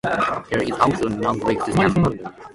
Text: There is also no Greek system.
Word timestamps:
There 0.49 0.63
is 0.63 0.71
also 0.71 1.09
no 1.09 1.35
Greek 1.35 1.61
system. 1.61 2.17